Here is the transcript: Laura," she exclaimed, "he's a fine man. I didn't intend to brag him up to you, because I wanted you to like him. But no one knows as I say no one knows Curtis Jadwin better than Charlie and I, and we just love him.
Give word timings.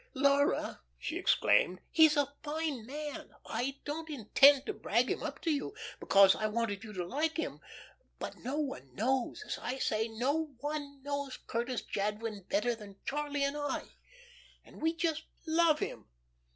Laura," 0.15 0.81
she 0.97 1.15
exclaimed, 1.15 1.79
"he's 1.91 2.17
a 2.17 2.33
fine 2.41 2.87
man. 2.87 3.29
I 3.45 3.77
didn't 3.85 4.09
intend 4.09 4.65
to 4.65 4.73
brag 4.73 5.11
him 5.11 5.21
up 5.21 5.39
to 5.41 5.51
you, 5.51 5.75
because 5.99 6.33
I 6.35 6.47
wanted 6.47 6.83
you 6.83 6.91
to 6.93 7.05
like 7.05 7.37
him. 7.37 7.59
But 8.17 8.37
no 8.37 8.57
one 8.57 8.95
knows 8.95 9.43
as 9.45 9.59
I 9.61 9.77
say 9.77 10.07
no 10.07 10.55
one 10.59 11.03
knows 11.03 11.37
Curtis 11.45 11.83
Jadwin 11.83 12.47
better 12.49 12.73
than 12.73 12.95
Charlie 13.05 13.43
and 13.43 13.55
I, 13.55 13.83
and 14.65 14.81
we 14.81 14.95
just 14.95 15.21
love 15.45 15.77
him. 15.77 16.07